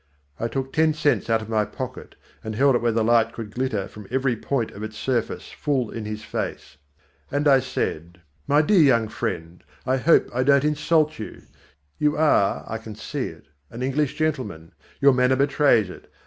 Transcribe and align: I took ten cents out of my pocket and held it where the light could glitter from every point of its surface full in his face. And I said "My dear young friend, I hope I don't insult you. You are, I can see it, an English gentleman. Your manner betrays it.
I 0.39 0.47
took 0.47 0.73
ten 0.73 0.95
cents 0.95 1.29
out 1.29 1.43
of 1.43 1.47
my 1.49 1.63
pocket 1.63 2.15
and 2.43 2.55
held 2.55 2.73
it 2.75 2.81
where 2.81 2.91
the 2.91 3.03
light 3.03 3.33
could 3.33 3.51
glitter 3.53 3.87
from 3.87 4.07
every 4.09 4.35
point 4.35 4.71
of 4.71 4.81
its 4.81 4.97
surface 4.97 5.51
full 5.51 5.91
in 5.91 6.05
his 6.05 6.23
face. 6.23 6.77
And 7.29 7.47
I 7.47 7.59
said 7.59 8.19
"My 8.47 8.63
dear 8.63 8.81
young 8.81 9.09
friend, 9.09 9.63
I 9.85 9.97
hope 9.97 10.27
I 10.33 10.41
don't 10.41 10.65
insult 10.65 11.19
you. 11.19 11.43
You 11.99 12.17
are, 12.17 12.65
I 12.67 12.79
can 12.79 12.95
see 12.95 13.27
it, 13.27 13.45
an 13.69 13.83
English 13.83 14.15
gentleman. 14.15 14.71
Your 15.01 15.13
manner 15.13 15.35
betrays 15.35 15.87
it. 15.91 16.11